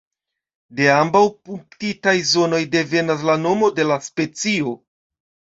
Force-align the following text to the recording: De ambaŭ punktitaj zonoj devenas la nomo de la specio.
De 0.77 0.87
ambaŭ 0.93 1.21
punktitaj 1.49 2.15
zonoj 2.31 2.63
devenas 2.79 3.29
la 3.31 3.37
nomo 3.45 3.73
de 3.81 3.89
la 3.91 3.99
specio. 4.11 4.79